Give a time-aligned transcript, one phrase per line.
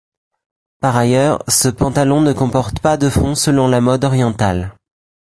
[0.79, 4.73] Par ailleurs, ce pantalon ne comporte pas de fond selon la mode orientale.